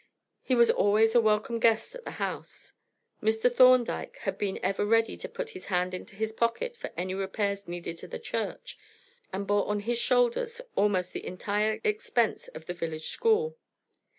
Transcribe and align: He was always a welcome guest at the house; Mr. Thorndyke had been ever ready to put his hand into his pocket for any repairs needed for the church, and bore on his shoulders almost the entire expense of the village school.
He 0.41 0.55
was 0.55 0.71
always 0.71 1.13
a 1.13 1.21
welcome 1.21 1.59
guest 1.59 1.93
at 1.93 2.05
the 2.05 2.11
house; 2.17 2.73
Mr. 3.21 3.51
Thorndyke 3.53 4.17
had 4.21 4.35
been 4.39 4.59
ever 4.63 4.83
ready 4.83 5.15
to 5.17 5.29
put 5.29 5.51
his 5.51 5.65
hand 5.65 5.93
into 5.93 6.15
his 6.15 6.31
pocket 6.31 6.75
for 6.75 6.89
any 6.97 7.13
repairs 7.13 7.67
needed 7.67 7.99
for 7.99 8.07
the 8.07 8.17
church, 8.17 8.79
and 9.31 9.45
bore 9.45 9.67
on 9.67 9.81
his 9.81 9.99
shoulders 9.99 10.59
almost 10.75 11.13
the 11.13 11.23
entire 11.23 11.79
expense 11.83 12.47
of 12.47 12.65
the 12.65 12.73
village 12.73 13.09
school. 13.09 13.59